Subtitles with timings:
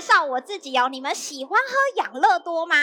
[0.00, 0.88] 介绍我自己哦。
[0.90, 2.74] 你们喜欢喝养乐多吗？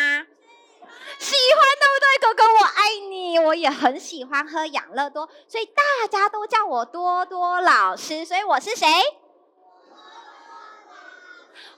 [1.17, 2.19] 喜欢，对不对？
[2.21, 3.39] 哥哥，我爱你。
[3.39, 5.81] 我也很喜欢喝养乐多，所以大
[6.11, 8.23] 家都叫我多多老师。
[8.23, 8.87] 所以我是谁？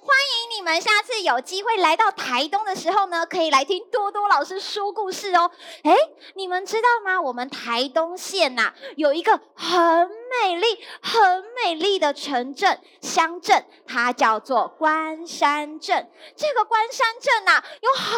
[0.01, 5.51] 欢迎你们下次有机会来到台东的时候呢，可以来听多多老师说故事哦。
[5.83, 5.95] 诶，
[6.35, 7.21] 你们知道吗？
[7.21, 16.09] 我们台东县呐，有一个很美丽、很美丽的城镇乡镇，它叫做关山镇。
[16.35, 18.13] 这个关山镇呐，有好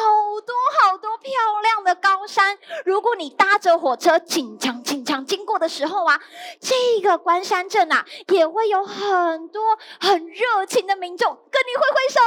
[0.46, 2.58] 多好多漂亮的高山。
[2.86, 6.22] 如果你搭着火车经常经常经过的时候啊，
[6.60, 12.20] 这个关山镇呐，也会有很多很热情的民众跟你挥挥手。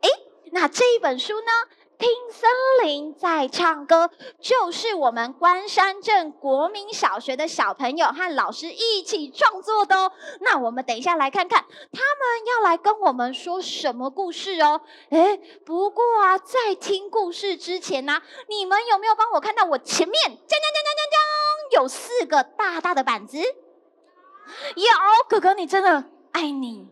[0.00, 0.08] 诶，
[0.52, 1.52] 那这一本书呢？
[1.98, 2.48] 听森
[2.84, 4.08] 林在唱歌，
[4.40, 10.12] 就是我们关山镇国民小学的小朋友和老师一起创作的哦。
[10.40, 14.80] 那我们等一下来看看，他们要来跟我们说什么故事哦。
[15.10, 23.38] 诶，不过啊，在听故事之前呢，你们有没有帮我看到我前面，将将将将将将，有四个大大的板子？
[23.38, 24.84] 有，
[25.28, 26.88] 哥哥，你真的爱你。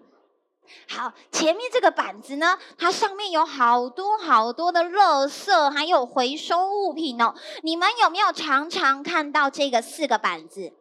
[0.88, 7.34] 好，前面这个板子呢，它上面有好多好多的垃圾，还有回收物品哦。
[7.62, 10.72] 你们有没有常常看到这个四个板子？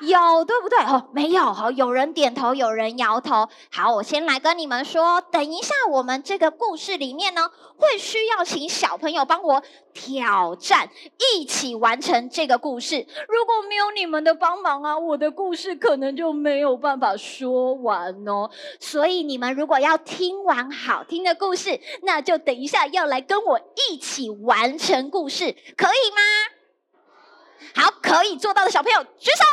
[0.00, 0.78] 有，对不对？
[0.78, 1.52] 哦，没有。
[1.52, 3.48] 好，有人点头，有人摇头。
[3.70, 10.88] 好，我先来跟你们说，等一下我们这个故事里面呢，会需要请小朋友帮我挑战，
[11.34, 13.06] 一起完成这个故事。
[13.28, 18.50] 如果没有你们的帮忙啊，我的故事可能就没有办法说完哦。
[18.78, 23.60] 所以你们如果要听完好听的故事，那就等一下要来跟我
[23.90, 26.22] 一起完成故事，可以吗？
[27.74, 29.44] 好，可以做到的小朋友举手。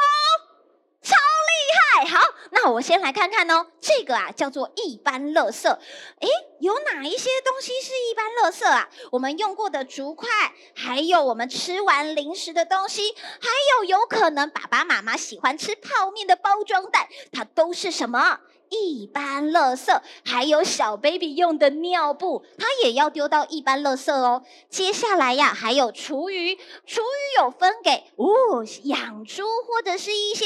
[2.71, 3.67] 我先来看看哦。
[3.79, 5.69] 这个啊叫做一般垃圾。
[5.69, 6.27] 诶，
[6.59, 8.89] 有哪一些东西是一般垃圾啊？
[9.11, 10.27] 我们用过的竹筷，
[10.75, 18.39] 还有我们吃完零食的东西，还有有可能爸爸妈妈喜欢吃泡面的包装袋，它都是什么？
[18.69, 24.43] 一般垃圾，还有小 baby 用的尿布，它也要丢到一般垃圾哦。
[24.69, 30.45] 接下来呀，还有厨余，厨余有分给哦，养猪或者是一些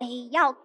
[0.00, 0.56] 诶要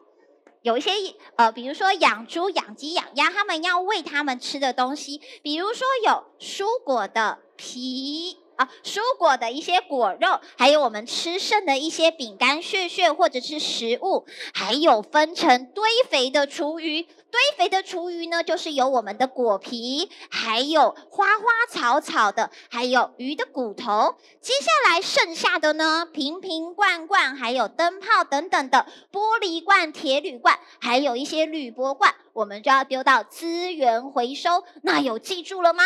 [0.64, 0.90] 有一些
[1.36, 8.40] 呃，比如说养猪、养鸡、养鸭，他们要喂他们吃的东西，比如说有蔬果的皮。
[8.56, 17.08] 啊，蔬果的一些果肉，还有我们吃剩的一些饼干屑屑或者是食物，还有分成堆肥的厨余。
[17.34, 24.18] 堆肥的厨余呢，就是有我们的果皮，还有花花草草的，还有鱼的骨头。
[24.40, 34.64] 接下来剩下的呢，瓶瓶罐罐，还有灯泡等等的玻璃罐、铁铝罐，还有一些铝箔罐，我们就要丢到资源回收。
[34.84, 35.84] 那有记住了吗？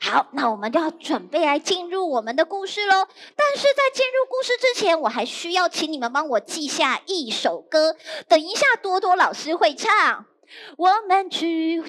[0.00, 3.06] 好，那我们就要准备来进入我们的故事喽。
[3.36, 7.94] 但是在进入故事之前，我还需要请你们帮我记下一首歌，
[8.26, 10.26] 等一下多多老师会唱。
[10.76, 11.82] 我们去。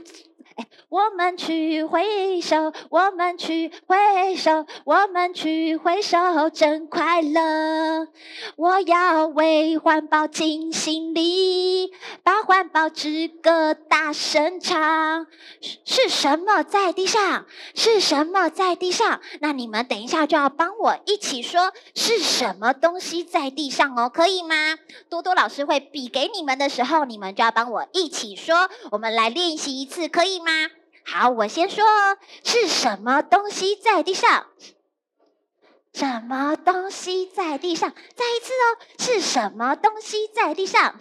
[0.89, 8.07] 我们去挥手，我们去挥手，我们去挥手，真快乐。
[8.55, 15.25] 我要为环保尽心力，把环保之歌大声唱。
[15.59, 17.45] 是是什么在地上？
[17.73, 19.21] 是什么在地上？
[19.39, 24.77] 那你们等一下就要帮我一起说，是什么东西在地上哦，可以吗？
[25.09, 28.69] 多多老师会比给你们的时候，你们就要帮我一起说。
[28.91, 30.42] 我们来练习一次，可以？
[30.43, 30.69] 吗？
[31.05, 31.83] 好，我先说，
[32.43, 34.47] 是什么东西在地上？
[35.93, 37.91] 什么东西在地上？
[37.91, 38.65] 再一次哦，
[38.97, 40.95] 是什么东西在地上？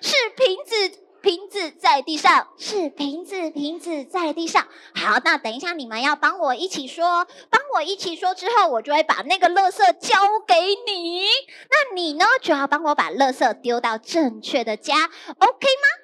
[0.00, 2.48] 是瓶子，瓶子在地上。
[2.56, 4.66] 是瓶子，瓶子在地上。
[4.94, 10.16] 好，那等一下你们要帮我一起说，帮我一起说之后，我就会把那个垃圾交
[10.46, 10.54] 给
[10.86, 11.26] 你。
[11.70, 14.94] 那你呢，就要帮我把垃圾丢到正确的家
[15.38, 16.03] ，OK 吗？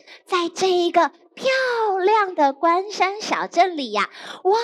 [0.31, 1.51] 在这一个漂
[1.99, 4.09] 亮的关山小镇里呀，
[4.45, 4.59] 哇，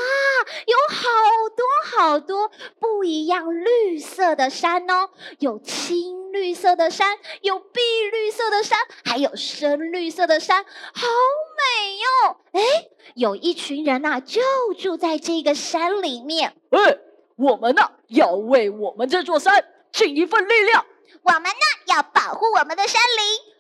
[0.66, 1.10] 有好
[1.58, 2.50] 多好多
[2.80, 5.10] 不一样绿色的山哦，
[5.40, 6.16] 有青。
[6.32, 7.80] 绿色的山，有碧
[8.12, 11.08] 绿色的山，还有深绿色的山，好
[11.58, 12.38] 美哟！
[12.52, 12.62] 哎，
[13.16, 14.42] 有一群人呐、啊，就
[14.78, 16.54] 住在这个山里面。
[16.70, 16.98] 哎，
[17.38, 20.86] 我们呢、啊，要为我们这座山尽一份力量，
[21.24, 21.50] 我们呢
[21.88, 23.02] 要保护我们的山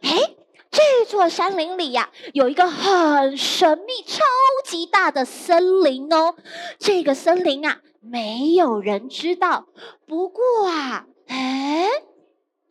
[0.01, 0.11] 林。
[0.11, 0.37] 诶，
[0.71, 4.23] 这座山林里呀，有一个很神秘、超
[4.65, 6.35] 级大的森林哦。
[6.77, 9.67] 这个森林啊，没有人知道。
[10.05, 11.89] 不过啊，哎，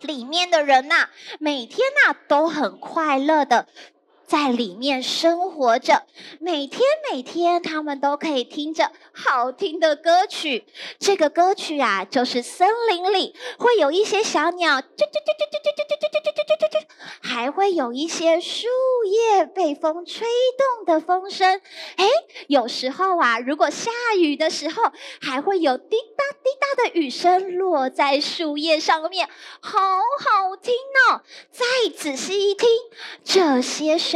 [0.00, 1.08] 里面的人呐，
[1.40, 3.66] 每天呐都很快乐的。
[4.26, 6.02] 在里面生活着，
[6.40, 10.64] 每天每天，他们都可以听着好听的歌曲。
[10.98, 16.86] 这个歌曲啊，就是森林里会有一些小鸟，啾啾啾啾啾啾啾啾啾啾啾啾，
[17.20, 18.66] 还会有一些树
[19.06, 20.26] 叶被风吹
[20.58, 21.60] 动的风声。
[21.94, 22.08] 哎，
[22.48, 24.82] 有时候啊，如果下雨的时候，
[25.20, 29.28] 还会有滴答滴答的雨声落在树叶上面，
[29.60, 30.74] 好好听
[31.10, 31.22] 哦。
[31.52, 31.64] 再
[31.96, 32.68] 仔细一听，
[33.22, 34.15] 这些声。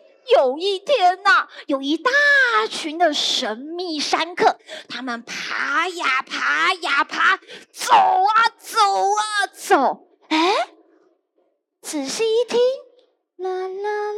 [0.35, 2.11] 有一天呐、啊，有一大
[2.69, 4.57] 群的神秘山客，
[4.87, 7.37] 他们爬呀爬呀爬，
[7.71, 10.07] 走啊走啊走。
[10.29, 10.69] 哎，
[11.81, 12.59] 仔细一听，
[13.37, 14.11] 啦啦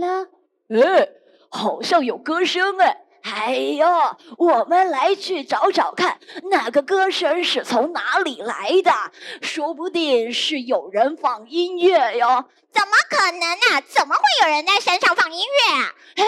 [0.00, 0.28] 啦啦，
[0.68, 1.08] 哎，
[1.50, 3.01] 好像有歌声哎。
[3.22, 3.86] 哎呦，
[4.36, 6.18] 我们来去找找看，
[6.50, 8.92] 那个歌声是从哪里来的？
[9.40, 12.44] 说不定是有人放音乐哟。
[12.72, 13.80] 怎么可能啊？
[13.86, 15.94] 怎么会有人在山上放音乐啊？
[16.16, 16.24] 哎，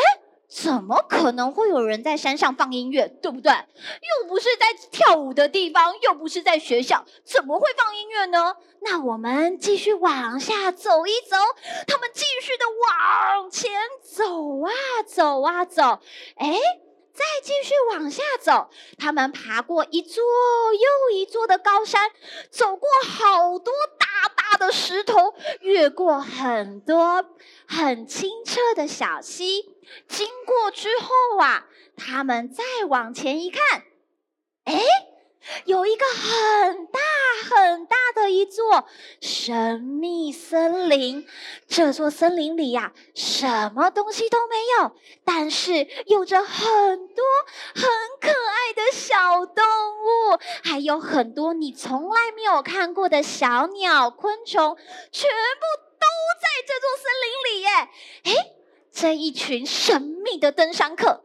[0.48, 3.08] 怎么可能会有人在山上放音乐？
[3.08, 3.52] 对不对？
[3.52, 8.54] 又不是在跳舞的地方，又不是在学校，怎么会放音乐呢？
[8.82, 11.36] 那我们继续往下走一走，
[11.86, 12.66] 他们继续的
[13.34, 14.70] 往前走啊
[15.06, 16.00] 走啊走，
[16.36, 16.58] 哎。
[17.14, 18.68] 再继续往下走，
[18.98, 22.10] 他们爬过一座又一座的高山，
[22.50, 27.24] 走过好多大大的石头，越过很多
[27.68, 29.76] 很清澈的小溪。
[30.08, 31.66] 经过之后啊，
[31.96, 33.84] 他们再往前一看，
[34.64, 35.13] 哎。
[35.64, 37.00] 有一个很大
[37.48, 38.86] 很大的一座
[39.20, 41.26] 神秘森林，
[41.66, 47.24] 这座森林里呀，什么东西都没有，但是有着很多
[47.74, 47.84] 很
[48.20, 54.76] 可爱的小动物，还有很多你从来没有看过的小鸟、昆虫，
[55.12, 55.66] 全部
[56.00, 56.06] 都
[56.40, 57.68] 在这座森林里耶！
[58.24, 58.54] 诶，
[58.92, 61.24] 这一群神秘的登山客。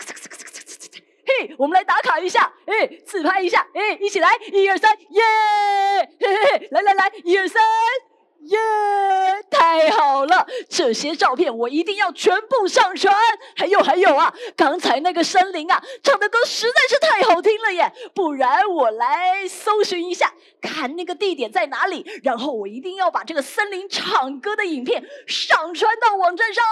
[1.39, 5.21] 嘿，我们来打卡一下，哎，自拍一下，哎，一起来，一二三，耶！
[6.19, 7.61] 嘿嘿嘿，来来来，一二三，
[8.41, 8.57] 耶！
[9.49, 13.15] 太好了，这些照片我一定要全部上传。
[13.55, 17.91] 还有还有啊，刚才那个森林啊，唱的歌实在是太好听了耶！
[18.13, 26.63] 不然我来搜寻一下，看那个地点在哪里，然后我一定要把这个森林唱歌的影片上传到网站上。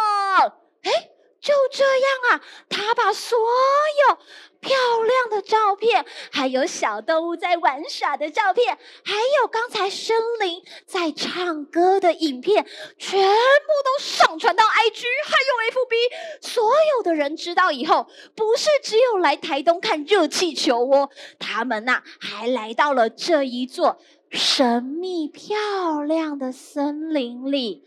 [0.84, 1.12] 哎。
[1.42, 4.18] 就这样啊，他把所有
[4.60, 12.66] 漂亮的照片，还有小动物在玩耍的照片，还有刚才森林在唱歌的影片，
[12.98, 15.96] 全部都上传到 IG，还有 FB。
[16.42, 23.98] 所有的人知道以后，不是只有来台东看热气球哦，他们呐、还来到了这一座
[24.30, 27.86] 神秘漂亮的森林里。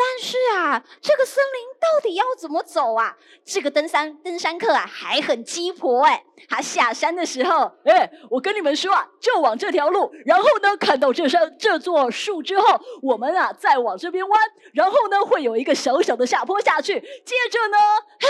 [0.00, 3.16] 但是啊，这个森林到底要怎么走啊？
[3.44, 6.24] 这个登山登山客啊，还很鸡婆哎！
[6.48, 14.40] 他下山的时候，哎，我跟你们说啊，就往这条路，然后呢，看到这山这座树之后，我们啊再往这边弯，
[14.72, 17.76] 然后呢会有一个小小的下坡下去，接着呢，
[18.20, 18.28] 嘿，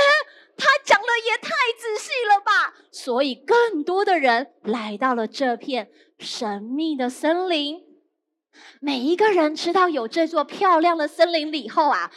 [0.57, 2.73] 他讲的也太仔细了吧！
[2.91, 7.88] 所以更多的人来到了这片神秘的森林。
[8.81, 12.11] 每一个人知道有这座漂亮的森林里后啊，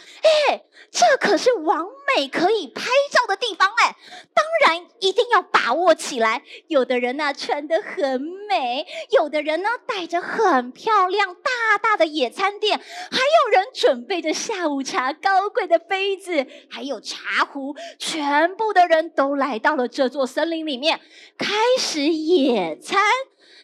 [0.49, 1.79] 哎，这可是完
[2.15, 3.95] 美可以拍照的地方哎，
[4.33, 6.43] 当然一定要把握起来。
[6.67, 20.99] 有的人呢、穿得很美，有的人呢带着很漂亮大大的野餐垫，还有人准备着下午茶高贵的杯子，还有茶壶，全部的人都来到了这座森林里面，
[21.37, 21.47] 开
[21.79, 23.01] 始野餐。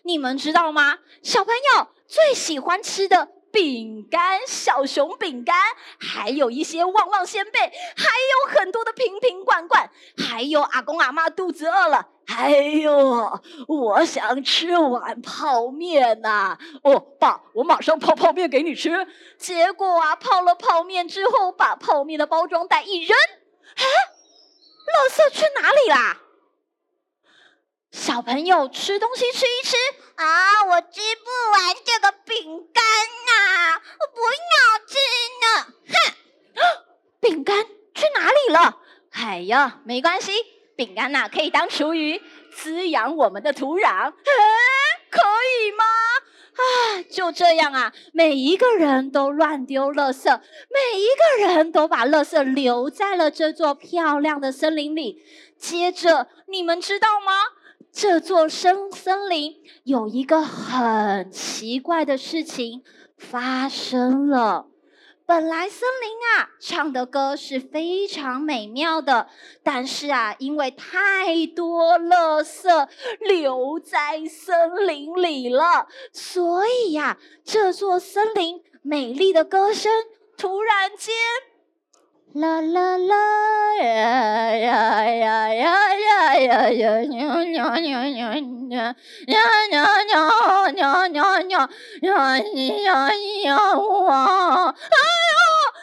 [0.04, 1.00] 你们知道吗？
[1.22, 5.56] 小朋友最喜欢吃的饼干，小熊饼干，
[6.00, 19.08] 还有一些旺旺仙贝，还有很多的瓶瓶罐罐，还有阿公阿妈肚子饿了，哎呦，我想吃碗泡面呐、哦，爸，我马上泡泡面给你吃。
[19.38, 23.18] 结果啊，泡了泡面之后，把泡面的包装袋一扔，
[23.76, 23.84] 哎，
[24.88, 26.22] 垃圾去哪里啦？
[27.92, 29.76] 小朋友吃东西吃一吃
[30.16, 34.98] 啊，我吃不完这个饼干呐，我不要吃
[35.42, 35.74] 呢。
[35.88, 35.96] 哼，
[37.22, 37.66] 饼干
[37.96, 38.78] 去哪里了？
[39.12, 40.32] 哎呀，没关系，
[40.76, 43.88] 饼干呐可以当厨余，滋养我们的土壤。
[43.88, 44.14] 哎，
[45.10, 45.22] 可
[45.62, 45.86] 以吗？
[46.58, 55.24] 啊，就这样啊，每一个人都乱丢垃圾，每一个人都把垃圾留在了这座漂亮的森林里。
[55.58, 57.44] 接着，你们知道吗？
[58.00, 62.84] 这座森森林有一个很奇怪的事情
[63.18, 64.68] 发生了。
[65.26, 69.30] 本来森林啊唱的歌是非常美妙的，
[69.64, 72.88] 但是啊，因为太多垃圾
[73.20, 79.92] 留在森林里了，所以呀，这座森林美丽的歌声
[80.38, 81.16] 突然间。
[82.34, 83.86] 啦啦啦呀
[84.56, 87.80] 呀呀呀呀呀呀呀呀呀呀呀
[90.68, 91.68] 呀呀呀
[92.02, 92.20] 呀
[92.82, 93.56] 呀呀！
[94.76, 95.00] 哎
[95.34, 95.40] 呦，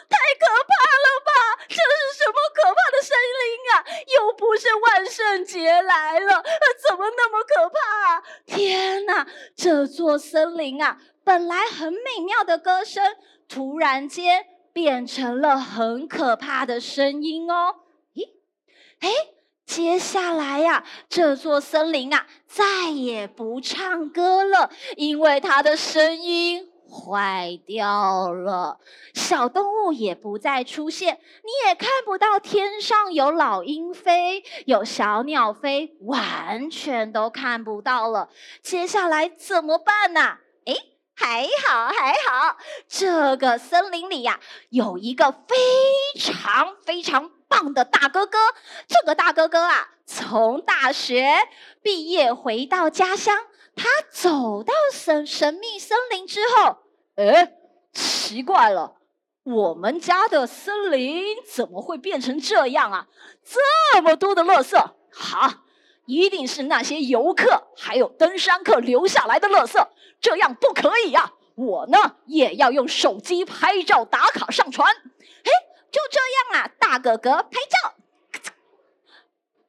[0.07, 0.71] 太可怕
[1.03, 1.29] 了吧！
[1.67, 1.81] 这是
[2.15, 3.75] 什么可怕的森林啊？
[4.15, 6.43] 又不是万圣节来了，
[6.87, 7.75] 怎么那么可怕
[8.13, 8.23] 啊？
[8.45, 9.25] 天哪！
[9.55, 13.03] 这座森林啊，本来很美妙的歌声，
[13.49, 14.45] 突然间。
[14.75, 17.75] 变成了很可怕的声音哦！
[18.13, 18.27] 咦，
[18.99, 19.09] 哎，
[19.65, 28.81] 接下来呀、这座森林啊，再也不唱歌了，因为它的声音坏掉了。
[29.13, 38.27] 小动物也不再出现，你也看不到天上有老鹰飞，有小鸟飞，完全都看不到了。
[38.61, 40.39] 接下来怎么办呢、啊？
[40.65, 40.75] 哎。
[41.15, 42.57] 还好还好，
[42.87, 45.55] 这个森林里呀、有一个非
[46.19, 48.37] 常非常棒的大哥哥。
[48.85, 51.35] 这个大哥哥啊，从大学
[51.81, 56.77] 毕业回到家乡，他走到神神秘森林之后，
[57.15, 57.53] 哎，
[57.93, 58.97] 奇怪了，
[59.43, 63.07] 我们家的森林怎么会变成这样啊？
[63.43, 64.77] 这么多的垃圾，
[65.13, 65.64] 好。
[66.05, 69.87] 一定是那些游客还有登山客留下来的垃圾，
[70.21, 71.33] 这样不可以呀、啊！
[71.55, 74.93] 我呢也要用手机拍照打卡上传。
[74.93, 75.51] 嘿，
[75.89, 76.19] 就这
[76.53, 77.93] 样啊，大哥哥拍照，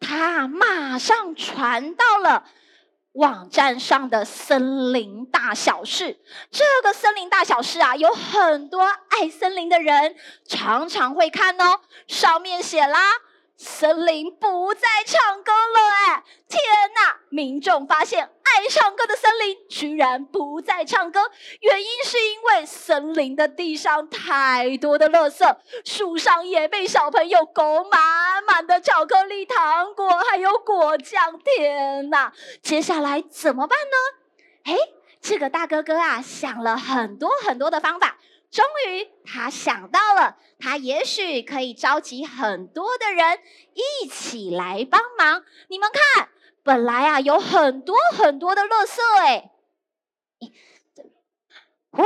[0.00, 2.44] 他马上传到了
[3.12, 6.20] 网站上的森林大小事。
[6.50, 12.98] 这个森林大小事啊，有很多爱森林的人常常会看哦，上面写啦。
[13.56, 16.60] 森林不再唱歌了，哎，天
[16.94, 17.20] 哪！
[17.30, 31.38] 民众发现爱唱歌的森林居然不再唱歌，原因是因为森林的地上太多的垃圾，树上也被小朋友勾满满的巧克力、糖果，还有果酱。
[31.40, 32.32] 天哪！
[32.62, 33.96] 接下来怎么办呢？
[34.64, 34.74] 哎，
[35.28, 38.16] 这个大哥哥啊，想了很多很多的方法。
[38.48, 43.40] 终于，他想到了，他也许可以召集很多的人
[43.74, 45.44] 一起来帮忙。
[45.66, 46.28] 你们看，
[46.62, 49.50] 本来啊有很多很多的垃圾，哎，
[51.90, 52.04] 哦，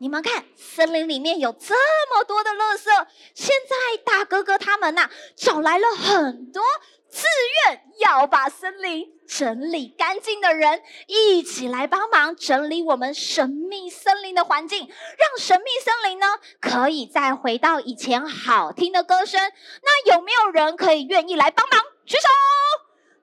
[0.00, 1.72] 你们看，森林里面有这
[2.12, 3.06] 么多的垃圾。
[3.32, 6.64] 现在大哥哥他们呐，找来了很多。
[7.08, 7.24] 自
[7.68, 16.26] 愿要把森林整理干净的人，一起来帮忙整理我们神秘森林的环境，让神秘森林呢
[16.60, 19.40] 可以再回到以前好听的歌声。
[19.82, 21.80] 那有没有人可以愿意来帮忙？
[22.04, 22.28] 举手！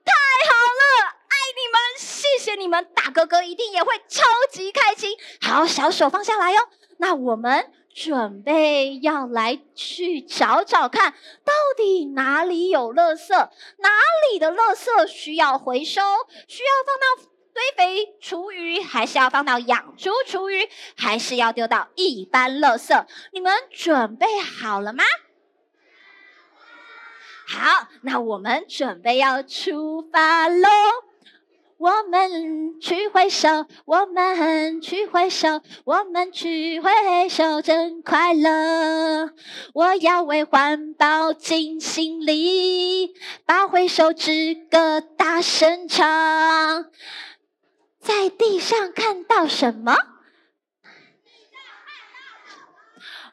[0.04, 0.12] 太
[0.50, 5.16] 好了，爱你们，谢谢你们，大哥哥一定也会超级开心。
[5.40, 6.68] 好，小手放下来哟。
[6.98, 7.72] 那我们。
[7.94, 11.12] 准备要来去找找看，
[11.44, 13.32] 到底哪里有垃圾？
[13.78, 13.88] 哪
[14.30, 16.02] 里的垃圾需要回收？
[16.48, 23.06] 需要放到堆肥厨余，还是要放到养猪厨余，还是要丢到一般垃圾？
[23.30, 25.04] 你们准备好了吗？
[27.46, 30.68] 好，那我们准备要出发喽。
[31.78, 39.30] 我们去挥手，我们去挥手，我们去挥手，真快乐。
[39.74, 43.14] 我要为环保尽心力，
[43.44, 46.90] 把挥手之歌大声唱。
[48.00, 49.96] 在地上看到什么？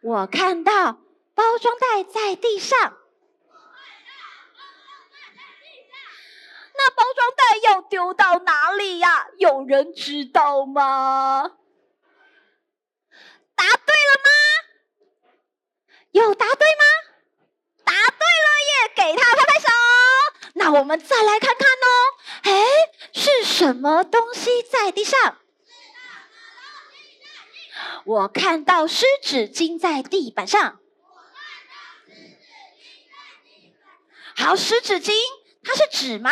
[0.01, 0.93] 我看到
[1.35, 2.97] 包装袋在地上。
[6.73, 9.27] 那包装袋要丢到哪里呀？
[9.37, 11.57] 有人知道吗？
[13.55, 14.29] 答对了吗？
[16.11, 16.83] 有答对吗？
[17.83, 18.93] 答对了耶！
[18.95, 19.67] 给他拍拍手。
[20.55, 21.87] 那我们再来看看哦。
[22.43, 22.51] 哎，
[23.13, 25.37] 是什么东西在地上？
[28.05, 30.79] 我看到湿纸巾在地板上。
[34.35, 35.13] 好，湿纸巾，
[35.63, 36.31] 它是纸吗？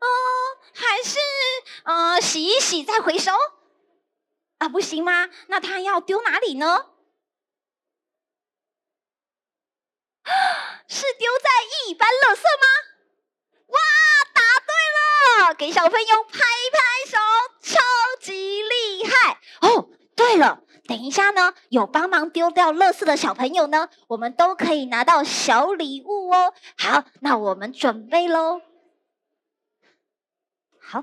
[0.00, 0.06] 哦，
[0.74, 1.18] 还是
[1.84, 3.32] 呃，洗一洗再回收
[4.58, 4.68] 啊？
[4.68, 5.28] 不行吗？
[5.48, 6.86] 那它要丢哪里呢？
[10.88, 11.50] 是丢在
[11.88, 12.66] 一般垃圾吗？
[13.68, 13.78] 哇，
[14.34, 15.54] 答对了！
[15.54, 16.40] 给小朋友拍
[16.72, 17.16] 拍手，
[17.62, 17.80] 超
[18.20, 19.88] 级厉害哦！
[20.16, 26.54] 对了，等一下呢，有帮忙丢掉垃圾的小朋友呢，我们都可以拿到小礼物哦。
[26.76, 28.62] 好，那我们准备喽。
[30.88, 31.02] 好，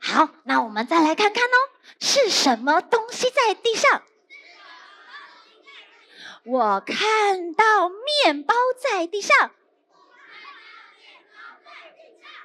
[0.00, 1.56] 好，那我们再来看看哦，
[2.00, 4.04] 是什么东西在地上？
[6.44, 9.50] 我看到面包在地上。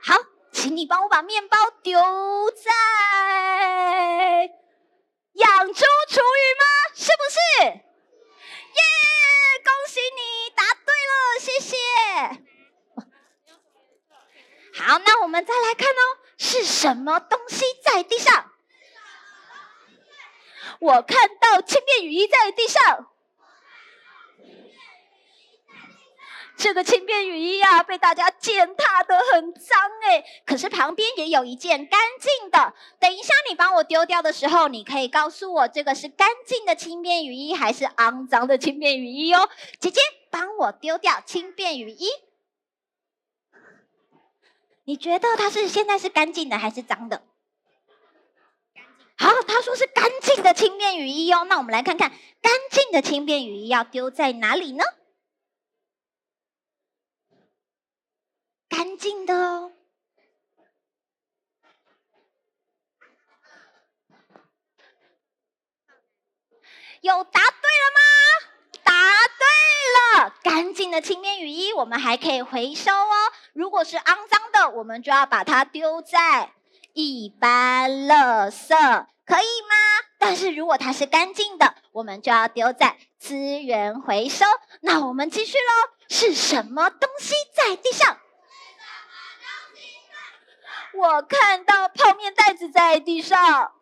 [0.01, 0.15] 好，
[0.51, 2.01] 请你帮我把面包丢
[2.49, 2.71] 在
[5.33, 6.65] 养猪厨余吗？
[6.95, 7.37] 是不是？
[7.67, 8.81] 耶，
[9.71, 11.75] 恭喜你答对了，谢谢。
[14.73, 18.51] 好，那我们再来看哦，是什么东西在地上？
[20.79, 23.10] 我看到轻便雨衣在地上。
[26.61, 30.23] 这个轻便雨衣呀，被大家践踏的很脏哎。
[30.45, 32.75] 可是旁边也有一件干净的。
[32.99, 39.49] 等一下你帮我丢掉的时候，你可以告诉我这个是干净的轻便雨衣还是肮脏的轻便雨衣哦。
[39.79, 42.07] 姐姐，帮我丢掉轻便雨衣。
[44.83, 47.23] 你觉得它是现在是干净的还是脏的？
[49.17, 51.43] 好，他说是干净的轻便雨衣哦。
[51.49, 54.83] 那我们来看看干净的轻便雨衣要丢在哪里呢？
[58.71, 59.73] 干净的哦，
[67.01, 67.99] 有答对了吗？
[68.81, 68.93] 答
[69.37, 73.33] 对了，干净的轻便雨衣我们还可以回收哦。
[73.51, 76.53] 如果是肮脏的，我们就要把它丢在
[76.93, 79.75] 一般垃圾，可以吗？
[80.17, 84.45] 但是如果它是干净的，我们就要丢在资源回收。
[84.79, 88.17] 那我们继续喽，是什么东西在地上？
[91.01, 93.73] 我看到泡面袋子在地上。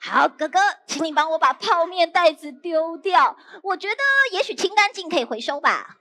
[0.00, 3.36] 好，哥哥，请你帮我把泡面袋子丢掉。
[3.64, 3.96] 我觉得
[4.30, 5.98] 也许清干净可以回收吧？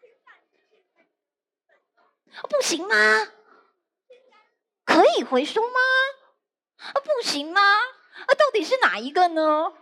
[2.47, 2.95] 不行吗？
[4.85, 5.79] 可以回收吗？
[6.77, 7.59] 啊，不行吗？
[7.61, 9.73] 啊，到底是哪一个呢？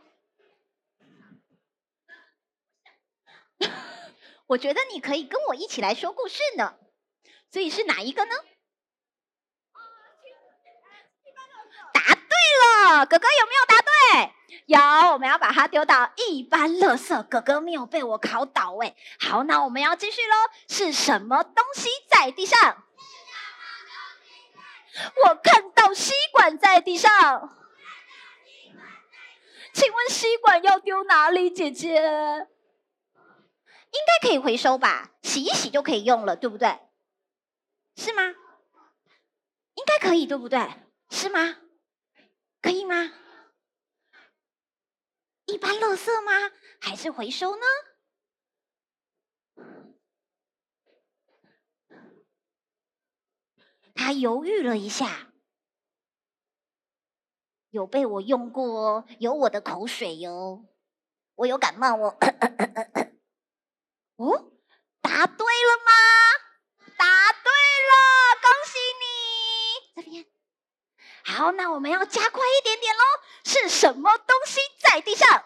[4.48, 6.78] 我觉得你可以跟我一起来说故事呢。
[7.56, 8.36] 所以是哪一个呢？
[11.94, 12.22] 答对
[12.92, 13.90] 了，哥哥有没有答对？
[14.66, 14.78] 有，
[15.14, 17.24] 我们要把它丢到一般垃圾。
[17.24, 18.94] 哥哥没有被我考倒哎。
[19.22, 20.36] 好，那我们要继续喽。
[20.68, 22.84] 是什么东西在地上？
[25.24, 27.58] 我看到吸管在地上。
[29.72, 32.02] 请问吸管要丢哪里，姐姐？
[32.02, 32.48] 应
[34.06, 35.12] 该可以回收吧？
[35.24, 36.80] 洗一洗就可以用了，对不对？
[37.96, 38.24] 是吗？
[39.76, 40.60] 应该可以，对不对？
[41.10, 41.58] 是吗？
[42.62, 43.12] 可以吗？
[45.46, 46.52] 一般垃圾吗？
[46.82, 47.66] 还是回收呢？
[53.94, 55.32] 他犹豫了一下，
[57.70, 60.66] 有被我用过哦，有我的口水哟。
[61.36, 62.18] 我有感冒哦。
[64.18, 64.52] 哦，
[65.02, 65.92] 答对了吗？
[66.98, 67.56] 答对。
[71.36, 73.04] 好，那我们要加快一点点喽。
[73.44, 75.44] 是什么东西在地上？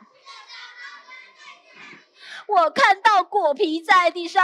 [2.45, 4.43] 我看到果皮在地上。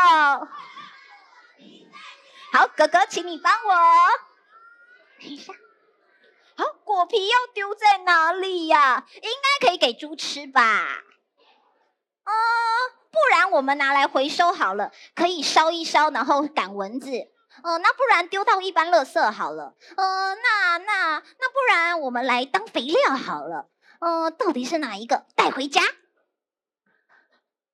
[2.51, 3.75] 好，哥哥，请你帮我。
[5.19, 5.53] 等一下。
[6.57, 9.05] 好，果皮要丢在哪里呀？
[9.13, 11.03] 应该可以给猪吃吧？
[12.25, 12.31] 哦，
[13.11, 17.11] 不然我们拿来回收好了，可以烧一烧，然后赶蚊子。
[17.65, 19.73] 呃，那不然丢到一般垃圾好了。
[19.97, 23.69] 呃，那那那不然我们来当肥料好了。
[23.99, 25.25] 呃，到底是哪一个？
[25.35, 25.81] 带回家？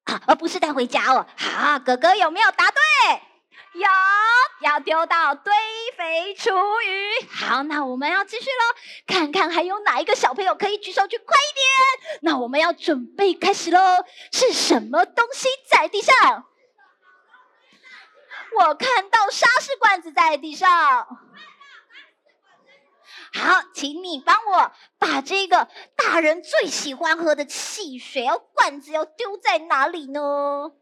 [0.05, 1.27] 啊，而不是带回家哦。
[1.35, 2.81] 好，哥哥有没有答对？
[3.73, 3.87] 有，
[4.61, 5.53] 要丢到堆
[5.97, 6.49] 肥厨
[6.85, 7.27] 余。
[7.29, 8.75] 好，那我们要继续喽，
[9.07, 12.21] 看看还有哪一个小朋友可以举手去，快一点。
[12.21, 13.79] 那我们要准备开始喽。
[14.31, 16.45] 是什么东西在地上？
[18.57, 21.07] 我看到沙士罐子在地上。
[23.33, 30.73] 好，请你帮我把这个大人最喜欢喝的汽水哦，罐子要丢在哪里呢？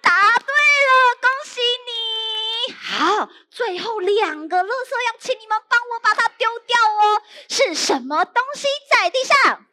[0.00, 0.54] 答对
[0.88, 2.74] 了，恭喜你！
[2.74, 7.22] 好，最后两个垃圾要请你们帮我把它丢掉哦。
[7.48, 9.64] 是什么东西在地上？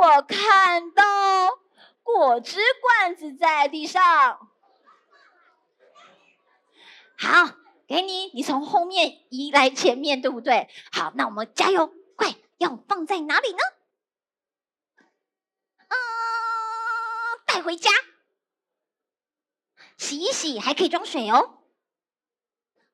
[0.00, 1.04] 我看到。
[2.06, 4.48] 果汁罐子在地上，
[7.18, 7.56] 好，
[7.88, 10.70] 给你，你从后面移来前面，对不对？
[10.92, 13.58] 好，那我们加油，快，要放在哪里呢？
[15.88, 15.96] 嗯，
[17.44, 17.90] 带回家，
[19.98, 21.64] 洗一洗，还可以装水哦。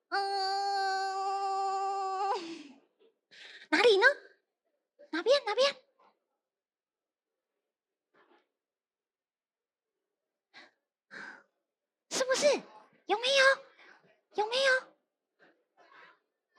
[0.08, 0.20] 嗯，
[3.68, 4.06] 哪里呢？
[5.10, 5.44] 哪边？
[5.44, 5.76] 哪边？
[12.12, 12.46] 是不是？
[13.06, 13.44] 有没有？
[14.34, 14.72] 有没有？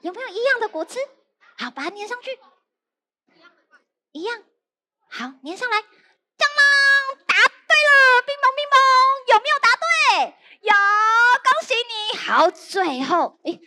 [0.00, 0.98] 有没有一样的果汁？
[1.56, 2.36] 好，把它粘上去。
[4.10, 4.42] 一样。
[5.08, 5.78] 好，粘上来。
[5.78, 8.76] 蟑螂答对了，乒乓乒乓，
[9.32, 10.34] 有没有答对？
[10.62, 10.74] 有，
[11.44, 12.18] 恭喜你。
[12.18, 13.60] 好，最后，哎，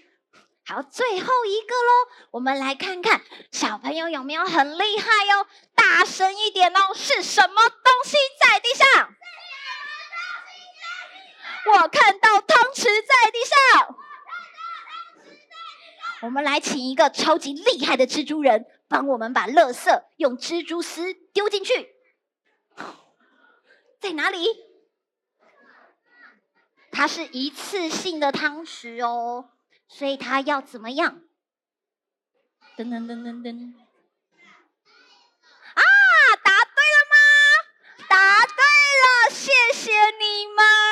[0.66, 2.10] 好，最后一个喽。
[2.32, 3.24] 我们来看看
[3.54, 6.94] 小朋友有没有很厉害哟，大声一点哦。
[6.94, 9.14] 是什么东西在地上？
[11.70, 13.96] 我看到汤匙在地上。
[16.22, 21.96] 我们来请一个超级厉害的蜘蛛人，帮我们把垃圾用蜘蛛丝丢进去。
[24.00, 24.48] 在哪里？
[26.92, 29.52] 它是一次性的汤匙哦，
[29.88, 31.22] 所以它要怎么样？
[32.76, 33.74] 噔噔噔噔噔。
[35.76, 35.84] 啊，
[36.44, 37.16] 答对了吗？
[38.08, 38.56] 答对
[39.04, 40.87] 了，谢谢你们。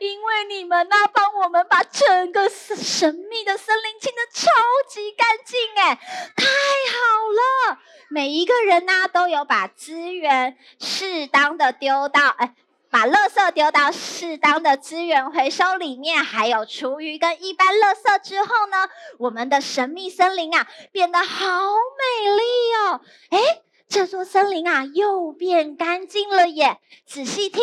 [0.00, 4.50] 因为你们呢，帮我们把整个神秘的森林清得超
[4.88, 5.94] 级干净，哎，
[6.36, 7.78] 太好了！
[8.08, 12.54] 每一个人呢，都有把资源适当的丢到，哎，
[12.90, 22.42] 把垃圾丢到适当的资源回收里面，还有厨余跟一般垃圾之后呢，我们的神秘森林啊，变得好美丽
[22.74, 23.00] 哦！
[23.30, 26.78] 哎，这座森林啊，又变干净了耶！
[27.06, 27.62] 仔细听。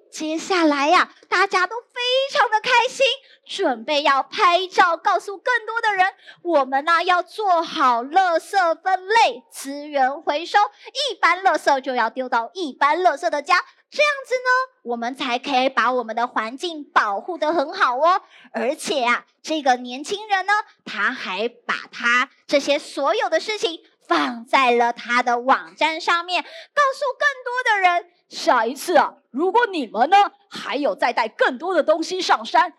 [0.11, 1.99] 接下来呀，大家都非
[2.31, 3.05] 常的开心。
[3.43, 10.59] 准备要拍照，告诉更多的人，我们呢要做好垃圾分类、资源回收，
[11.09, 13.55] 一般垃圾就要丢到一般垃圾的家，
[13.89, 18.21] 这样子呢，我们才可以把我们的环境保护得很好哦。
[18.53, 20.53] 而且啊，这个年轻人呢，
[20.85, 30.17] 他还把他这些所有的事情放在了他的网站上面，告诉更多的人，下一次啊，如果你们呢
[30.49, 32.73] 还有再带更多的东西上山。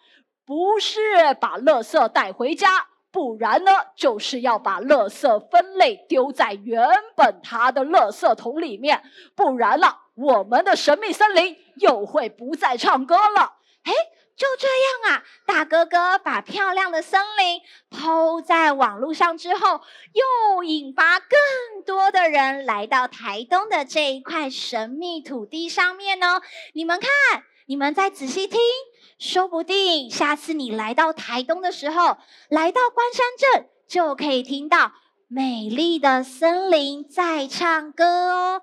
[0.45, 0.99] 不是
[1.41, 2.69] 把垃圾带回家，
[3.13, 6.85] 不然呢，就是要把垃圾分类丢在原
[7.17, 9.05] 本它的垃圾桶里面，
[9.37, 13.53] 不然了，我们的神秘森林又会不再唱歌了。
[13.85, 13.93] 哎，
[14.37, 19.81] 就这样啊，大哥哥把漂亮的森林抛在网络上之后，
[20.13, 21.39] 又引发更
[21.85, 26.43] 多的人来到台东的这一块神秘土地上面哦。
[26.73, 28.59] 你们看，你们再仔细听。
[29.19, 32.17] 说不定下次你来到台东的时候，
[32.49, 34.93] 来到关山镇，就可以听到
[35.29, 38.63] 美丽的森林在唱歌哦！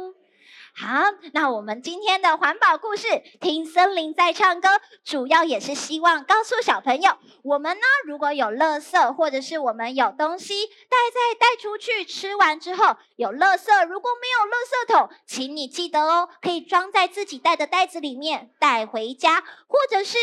[0.81, 3.07] 好，那我们今天的环保故事
[3.39, 4.67] 《听森林在唱歌》，
[5.03, 20.17] 主要也是希望告诉小朋友，我们呢如果有垃圾，或者是我们有东西带在带出去，吃完之后有垃圾，如果没有垃圾桶，请你记得哦，可以装在自己带的袋子里面带回家，或者是。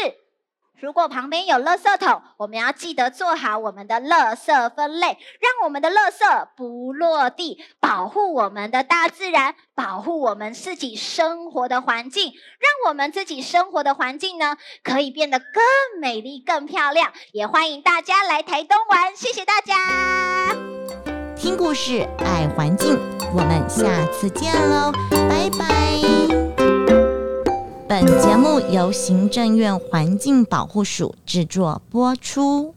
[0.81, 5.07] 如果旁边有垃圾桶，我们要记得做好我们的垃圾分类，
[5.41, 15.63] 让我们的垃圾不落地，保护我们的大自然，保护我们自己生活的环境，让我们自己生活的环境呢，可以变得更
[16.01, 17.13] 美丽、更漂亮。
[17.33, 19.75] 也欢迎大家来台东玩，谢谢大家。
[21.37, 22.99] 听故事，爱环境，
[23.35, 26.18] 我们下次见喽，拜拜。
[27.89, 32.75] 本节目由行政院环境保护署制作播出。